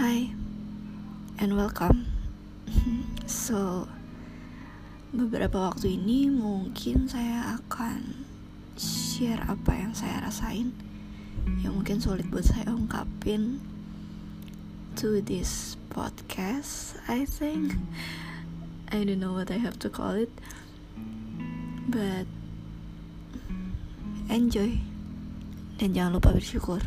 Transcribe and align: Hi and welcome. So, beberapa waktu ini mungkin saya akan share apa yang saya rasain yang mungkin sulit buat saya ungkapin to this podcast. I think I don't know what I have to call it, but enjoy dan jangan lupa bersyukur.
Hi 0.00 0.32
and 1.36 1.60
welcome. 1.60 2.08
So, 3.28 3.84
beberapa 5.12 5.60
waktu 5.60 6.00
ini 6.00 6.32
mungkin 6.32 7.04
saya 7.04 7.60
akan 7.60 8.24
share 8.80 9.44
apa 9.44 9.76
yang 9.76 9.92
saya 9.92 10.24
rasain 10.24 10.72
yang 11.60 11.76
mungkin 11.76 12.00
sulit 12.00 12.24
buat 12.32 12.48
saya 12.48 12.72
ungkapin 12.72 13.60
to 14.96 15.20
this 15.20 15.76
podcast. 15.92 16.96
I 17.04 17.28
think 17.28 17.76
I 18.88 19.04
don't 19.04 19.20
know 19.20 19.36
what 19.36 19.52
I 19.52 19.60
have 19.60 19.76
to 19.84 19.92
call 19.92 20.16
it, 20.16 20.32
but 21.92 22.24
enjoy 24.32 24.80
dan 25.76 25.92
jangan 25.92 26.16
lupa 26.16 26.32
bersyukur. 26.32 26.80